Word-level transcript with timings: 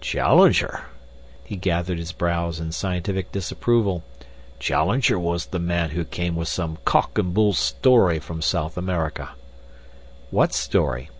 "Challenger?" 0.00 0.82
He 1.42 1.56
gathered 1.56 1.98
his 1.98 2.12
brows 2.12 2.60
in 2.60 2.70
scientific 2.70 3.32
disapproval. 3.32 4.04
"Challenger 4.60 5.18
was 5.18 5.46
the 5.46 5.58
man 5.58 5.90
who 5.90 6.04
came 6.04 6.36
with 6.36 6.46
some 6.46 6.78
cock 6.84 7.18
and 7.18 7.34
bull 7.34 7.54
story 7.54 8.20
from 8.20 8.40
South 8.40 8.78
America." 8.78 9.30
"What 10.30 10.52
story?" 10.54 11.10